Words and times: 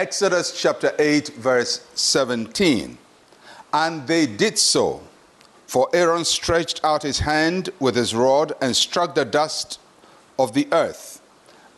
Exodus 0.00 0.58
chapter 0.58 0.94
8, 0.98 1.28
verse 1.34 1.86
17. 1.94 2.96
And 3.70 4.06
they 4.06 4.24
did 4.24 4.56
so, 4.56 5.02
for 5.66 5.90
Aaron 5.92 6.24
stretched 6.24 6.82
out 6.82 7.02
his 7.02 7.18
hand 7.18 7.68
with 7.80 7.96
his 7.96 8.14
rod 8.14 8.54
and 8.62 8.74
struck 8.74 9.14
the 9.14 9.26
dust 9.26 9.78
of 10.38 10.54
the 10.54 10.66
earth, 10.72 11.20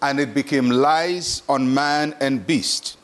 and 0.01 0.21
it 0.21 0.35
became 0.35 0.71
lice 0.71 1.43
on 1.49 1.75
man 1.75 2.15
and 2.21 2.47
beast. 2.47 2.97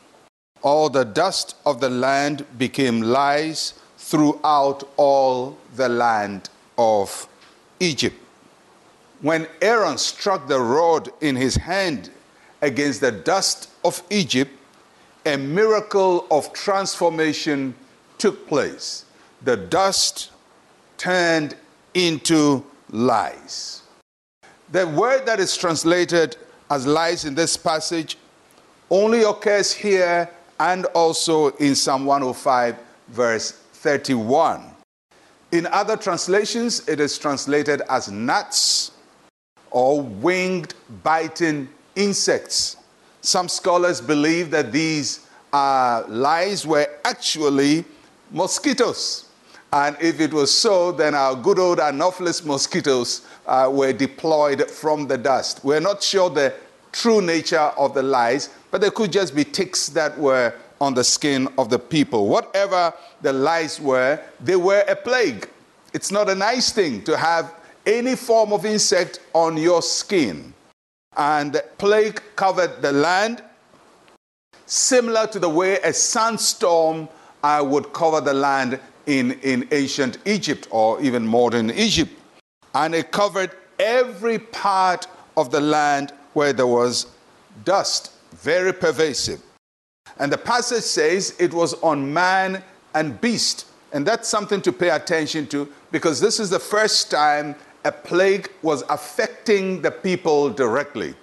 All 0.61 0.89
the 0.89 1.03
dust 1.03 1.57
of 1.65 1.81
the 1.81 1.89
land 1.89 2.45
became 2.57 3.01
lice 3.01 3.73
throughout 3.97 4.87
all 4.95 5.57
the 5.75 5.89
land 5.89 6.49
of 6.77 7.27
Egypt. 7.81 8.15
When 9.19 9.47
Aaron 9.61 9.97
struck 9.97 10.47
the 10.47 10.61
rod 10.61 11.09
in 11.19 11.35
his 11.35 11.55
hand 11.55 12.09
against 12.61 13.01
the 13.01 13.11
dust 13.11 13.69
of 13.83 14.01
Egypt, 14.09 14.53
a 15.25 15.37
miracle 15.37 16.25
of 16.31 16.53
transformation 16.53 17.75
took 18.17 18.47
place. 18.47 19.05
The 19.43 19.57
dust 19.57 20.31
turned 20.97 21.55
into 21.93 22.65
lies. 22.89 23.83
The 24.71 24.87
word 24.87 25.25
that 25.25 25.39
is 25.39 25.55
translated 25.55 26.37
as 26.69 26.85
lies 26.85 27.25
in 27.25 27.35
this 27.35 27.57
passage 27.57 28.17
only 28.89 29.23
occurs 29.23 29.71
here 29.71 30.29
and 30.59 30.85
also 30.87 31.49
in 31.55 31.75
Psalm 31.75 32.05
105, 32.05 32.77
verse 33.07 33.51
31. 33.51 34.63
In 35.51 35.65
other 35.67 35.97
translations, 35.97 36.87
it 36.87 36.99
is 36.99 37.17
translated 37.17 37.81
as 37.89 38.11
gnats 38.11 38.91
or 39.71 40.01
winged 40.01 40.73
biting 41.03 41.69
insects. 41.95 42.77
Some 43.21 43.49
scholars 43.49 44.01
believe 44.01 44.51
that 44.51 44.71
these 44.71 45.27
uh, 45.51 46.03
lice 46.07 46.65
were 46.65 46.87
actually 47.03 47.85
mosquitoes. 48.31 49.25
And 49.71 49.95
if 50.01 50.19
it 50.19 50.33
was 50.33 50.51
so, 50.51 50.91
then 50.91 51.13
our 51.13 51.35
good 51.35 51.59
old 51.59 51.79
Anopheles 51.79 52.43
mosquitoes 52.43 53.21
uh, 53.45 53.69
were 53.71 53.93
deployed 53.93 54.69
from 54.69 55.07
the 55.07 55.17
dust. 55.17 55.63
We're 55.63 55.79
not 55.79 56.01
sure 56.01 56.29
the 56.29 56.53
true 56.91 57.21
nature 57.21 57.71
of 57.77 57.93
the 57.93 58.01
lies, 58.01 58.49
but 58.71 58.81
they 58.81 58.89
could 58.89 59.11
just 59.11 59.35
be 59.35 59.43
ticks 59.43 59.89
that 59.89 60.17
were 60.17 60.53
on 60.81 60.93
the 60.93 61.03
skin 61.03 61.47
of 61.57 61.69
the 61.69 61.77
people. 61.77 62.27
Whatever 62.27 62.93
the 63.21 63.33
lies 63.33 63.79
were, 63.79 64.19
they 64.39 64.55
were 64.55 64.83
a 64.87 64.95
plague. 64.95 65.47
It's 65.93 66.11
not 66.11 66.29
a 66.29 66.35
nice 66.35 66.71
thing 66.71 67.03
to 67.03 67.17
have 67.17 67.53
any 67.85 68.15
form 68.15 68.53
of 68.53 68.65
insect 68.65 69.19
on 69.33 69.57
your 69.57 69.81
skin. 69.81 70.53
And 71.17 71.61
plague 71.77 72.21
covered 72.35 72.81
the 72.81 72.91
land, 72.91 73.43
similar 74.65 75.27
to 75.27 75.39
the 75.39 75.49
way 75.49 75.79
a 75.83 75.93
sandstorm 75.93 77.09
uh, 77.43 77.63
would 77.65 77.91
cover 77.93 78.21
the 78.21 78.33
land 78.33 78.79
in, 79.05 79.33
in 79.41 79.67
ancient 79.71 80.19
Egypt 80.25 80.67
or 80.71 81.01
even 81.01 81.25
modern 81.25 81.71
Egypt. 81.71 82.11
And 82.75 82.93
it 82.93 83.11
covered 83.11 83.51
every 83.79 84.37
part 84.37 85.07
of 85.35 85.51
the 85.51 85.61
land 85.61 86.13
where 86.33 86.53
there 86.53 86.67
was 86.67 87.07
dust, 87.65 88.11
very 88.35 88.73
pervasive. 88.73 89.41
And 90.19 90.31
the 90.31 90.37
passage 90.37 90.83
says 90.83 91.35
it 91.39 91.53
was 91.53 91.73
on 91.75 92.13
man 92.13 92.63
and 92.93 93.19
beast. 93.19 93.65
And 93.91 94.05
that's 94.05 94.27
something 94.27 94.61
to 94.61 94.71
pay 94.71 94.89
attention 94.89 95.47
to 95.47 95.67
because 95.91 96.19
this 96.19 96.39
is 96.39 96.49
the 96.49 96.59
first 96.59 97.09
time 97.09 97.55
a 97.85 97.91
plague 97.91 98.49
was 98.61 98.83
affecting 98.89 99.81
the 99.81 99.91
people 99.91 100.49
directly. 100.49 101.13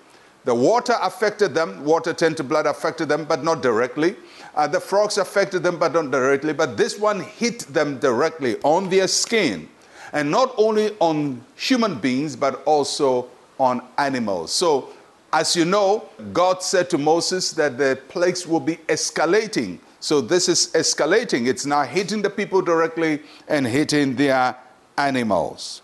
The 0.45 0.55
water 0.55 0.95
affected 1.03 1.55
them, 1.55 1.85
water 1.85 2.15
turned 2.15 2.37
to 2.37 2.45
blood 2.45 2.67
affected 2.67 3.09
them, 3.09 3.25
but 3.25 3.43
not 3.43 3.63
directly. 3.63 4.15
Uh, 4.55 4.69
the 4.69 4.79
frogs 4.79 5.19
affected 5.19 5.65
them, 5.65 5.77
but 5.77 5.93
not 5.93 6.13
directly. 6.13 6.53
But 6.53 6.77
this 6.77 6.99
one 6.99 7.21
hit 7.21 7.61
them 7.61 7.99
directly 7.99 8.57
on 8.63 8.89
their 8.89 9.09
skin. 9.09 9.69
And 10.13 10.31
not 10.31 10.55
only 10.57 10.97
on 11.01 11.45
human 11.57 11.97
beings, 11.97 12.37
but 12.37 12.63
also 12.65 13.29
on 13.59 13.83
animals. 13.99 14.53
So, 14.53 14.91
as 15.33 15.57
you 15.57 15.65
know, 15.65 16.09
God 16.33 16.63
said 16.63 16.89
to 16.91 16.99
Moses 16.99 17.51
that 17.53 17.77
the 17.77 17.99
plagues 18.09 18.47
will 18.47 18.61
be 18.61 18.77
escalating. 18.87 19.81
So, 19.99 20.21
this 20.21 20.49
is 20.49 20.69
escalating. 20.75 21.49
It's 21.49 21.67
now 21.67 21.83
hitting 21.83 22.23
the 22.23 22.31
people 22.31 22.63
directly 22.63 23.23
and 23.49 23.67
hitting 23.67 24.15
their 24.15 24.57
animals. 24.97 25.83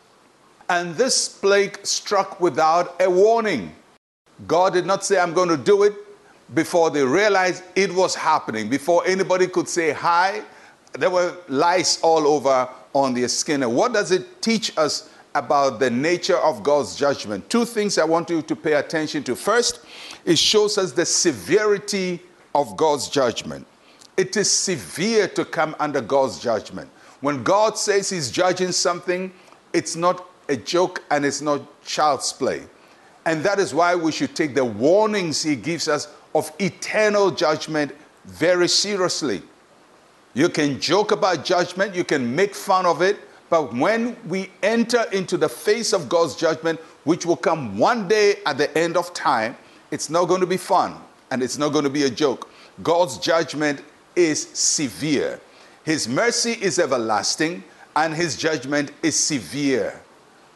And 0.73 0.95
this 0.95 1.29
plague 1.29 1.81
struck 1.83 2.41
without 2.41 2.99
a 2.99 3.11
warning. 3.11 3.75
God 4.47 4.73
did 4.73 4.87
not 4.87 5.05
say, 5.05 5.21
I'm 5.21 5.35
going 5.35 5.51
to 5.51 5.59
do 5.59 5.83
it 5.83 5.93
before 6.55 6.89
they 6.89 7.05
realized 7.05 7.63
it 7.77 7.95
was 7.95 8.15
happening. 8.15 8.71
Before 8.71 9.07
anybody 9.07 9.49
could 9.49 9.69
say 9.69 9.93
hi, 9.93 10.43
there 10.95 11.11
were 11.11 11.37
lice 11.49 12.01
all 12.01 12.27
over 12.27 12.71
on 12.95 13.13
their 13.13 13.29
skin. 13.29 13.63
And 13.63 13.77
what 13.77 13.93
does 13.93 14.13
it 14.13 14.41
teach 14.41 14.73
us 14.79 15.11
about 15.35 15.79
the 15.79 15.91
nature 15.91 16.39
of 16.39 16.63
God's 16.63 16.97
judgment? 16.97 17.51
Two 17.51 17.67
things 17.67 17.99
I 17.99 18.05
want 18.05 18.31
you 18.31 18.41
to 18.41 18.57
pay 18.57 18.73
attention 18.73 19.23
to. 19.25 19.37
First, 19.37 19.81
it 20.25 20.39
shows 20.39 20.79
us 20.79 20.93
the 20.93 21.05
severity 21.05 22.19
of 22.55 22.79
God's 22.79 23.11
judgment. 23.11 23.67
It 24.17 24.39
is 24.39 24.51
severe 24.51 25.29
to 25.29 25.45
come 25.45 25.77
under 25.79 26.01
God's 26.01 26.41
judgment. 26.41 26.91
When 27.21 27.43
God 27.43 27.77
says 27.77 28.09
He's 28.09 28.31
judging 28.31 28.73
something, 28.73 29.35
it's 29.75 29.97
not 29.97 30.32
a 30.49 30.57
joke 30.57 31.03
and 31.11 31.25
it's 31.25 31.41
not 31.41 31.61
child's 31.85 32.33
play. 32.33 32.63
And 33.25 33.43
that 33.45 33.59
is 33.59 33.73
why 33.73 33.95
we 33.95 34.13
should 34.13 34.35
take 34.35 34.55
the 34.55 34.65
warnings 34.65 35.43
He 35.43 35.57
gives 35.57 35.89
us 35.89 36.09
of 36.35 36.51
eternal 36.59 37.31
judgment 37.31 37.93
very 38.25 38.69
seriously. 38.69 39.43
You 40.35 40.49
can 40.49 40.81
joke 40.81 41.13
about 41.13 41.45
judgment, 41.45 41.95
you 41.95 42.05
can 42.05 42.35
make 42.35 42.55
fun 42.55 42.87
of 42.87 43.03
it, 43.03 43.21
but 43.51 43.75
when 43.75 44.17
we 44.29 44.51
enter 44.63 45.05
into 45.13 45.37
the 45.37 45.49
face 45.49 45.93
of 45.93 46.09
God's 46.09 46.35
judgment, 46.35 46.81
which 47.05 47.27
will 47.27 47.37
come 47.37 47.77
one 47.77 48.09
day 48.09 48.37
at 48.47 48.57
the 48.57 48.77
end 48.79 48.97
of 48.97 49.13
time, 49.13 49.57
it's 49.91 50.09
not 50.09 50.25
going 50.25 50.41
to 50.41 50.47
be 50.47 50.57
fun 50.57 50.97
and 51.31 51.43
it's 51.43 51.59
not 51.59 51.71
going 51.71 51.85
to 51.85 51.91
be 51.91 52.05
a 52.05 52.11
joke. 52.11 52.49
God's 52.83 53.19
judgment 53.19 53.83
is 54.17 54.49
severe. 54.55 55.39
His 55.85 56.09
mercy 56.09 56.53
is 56.53 56.79
everlasting 56.79 57.63
and 57.95 58.15
his 58.15 58.37
judgment 58.37 58.93
is 59.03 59.19
severe. 59.19 60.01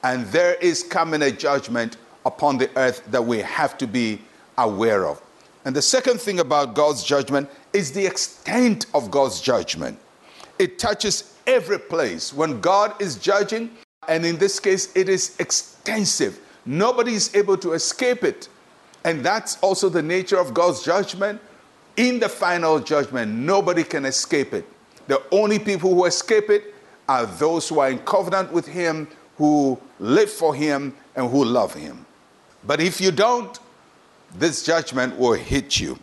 And 0.07 0.25
there 0.27 0.55
is 0.55 0.85
coming 0.85 1.23
a 1.23 1.33
judgment 1.33 1.97
upon 2.25 2.59
the 2.59 2.71
earth 2.79 3.03
that 3.11 3.25
we 3.25 3.39
have 3.39 3.77
to 3.79 3.89
be 3.89 4.21
aware 4.57 5.05
of. 5.05 5.21
And 5.65 5.75
the 5.75 5.83
second 5.83 6.21
thing 6.21 6.39
about 6.39 6.77
God's 6.77 7.03
judgment 7.03 7.51
is 7.73 7.91
the 7.91 8.07
extent 8.07 8.87
of 8.95 9.11
God's 9.11 9.41
judgment. 9.41 9.99
It 10.61 10.79
touches 10.79 11.35
every 11.49 11.81
place. 11.81 12.33
When 12.33 12.61
God 12.61 12.95
is 13.03 13.17
judging, 13.17 13.69
and 14.07 14.25
in 14.25 14.37
this 14.37 14.61
case, 14.61 14.95
it 14.95 15.09
is 15.09 15.35
extensive, 15.41 16.39
nobody 16.65 17.15
is 17.15 17.35
able 17.35 17.57
to 17.57 17.73
escape 17.73 18.23
it. 18.23 18.49
And 19.03 19.25
that's 19.25 19.59
also 19.61 19.89
the 19.89 20.03
nature 20.03 20.39
of 20.39 20.55
God's 20.55 20.85
judgment. 20.85 21.41
In 21.97 22.21
the 22.21 22.29
final 22.29 22.79
judgment, 22.79 23.33
nobody 23.33 23.83
can 23.83 24.05
escape 24.05 24.55
it. 24.55 24.67
The 25.09 25.21
only 25.33 25.59
people 25.59 25.93
who 25.93 26.05
escape 26.05 26.49
it 26.49 26.75
are 27.09 27.27
those 27.27 27.69
who 27.69 27.81
are 27.81 27.91
in 27.91 27.99
covenant 28.01 28.53
with 28.53 28.69
Him, 28.69 29.09
who 29.37 29.79
live 29.99 30.31
for 30.31 30.55
Him, 30.55 30.95
and 31.15 31.31
who 31.31 31.45
love 31.45 31.75
Him. 31.75 32.05
But 32.65 32.81
if 32.81 33.01
you 33.01 33.11
don't, 33.11 33.59
this 34.35 34.65
judgment 34.65 35.19
will 35.19 35.35
hit 35.35 35.79
you. 35.81 35.99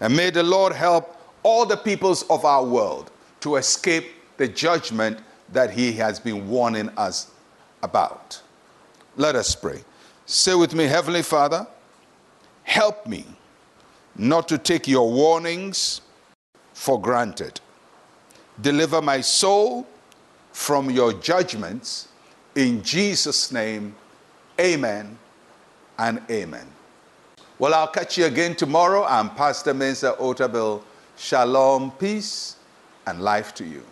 And 0.00 0.16
may 0.16 0.30
the 0.30 0.42
Lord 0.42 0.72
help 0.72 1.16
all 1.42 1.64
the 1.66 1.76
peoples 1.76 2.22
of 2.30 2.44
our 2.44 2.64
world 2.64 3.10
to 3.40 3.56
escape 3.56 4.06
the 4.36 4.48
judgment 4.48 5.18
that 5.52 5.70
He 5.70 5.92
has 5.92 6.20
been 6.20 6.48
warning 6.48 6.90
us 6.96 7.30
about. 7.82 8.40
Let 9.16 9.36
us 9.36 9.54
pray. 9.54 9.84
Say 10.26 10.54
with 10.54 10.74
me, 10.74 10.84
Heavenly 10.84 11.22
Father, 11.22 11.66
help 12.62 13.06
me 13.06 13.24
not 14.16 14.48
to 14.48 14.58
take 14.58 14.86
your 14.86 15.10
warnings 15.10 16.00
for 16.72 17.00
granted. 17.00 17.60
Deliver 18.60 19.02
my 19.02 19.20
soul 19.20 19.86
from 20.52 20.90
your 20.90 21.12
judgments. 21.12 22.08
In 22.54 22.82
Jesus' 22.82 23.50
name, 23.50 23.94
amen 24.60 25.18
and 25.98 26.20
amen. 26.30 26.66
Well, 27.58 27.72
I'll 27.72 27.88
catch 27.88 28.18
you 28.18 28.26
again 28.26 28.54
tomorrow. 28.54 29.04
I'm 29.04 29.30
Pastor 29.30 29.72
Mensa 29.72 30.16
Otabil. 30.20 30.82
Shalom, 31.16 31.92
peace, 31.92 32.56
and 33.06 33.22
life 33.22 33.54
to 33.54 33.64
you. 33.64 33.82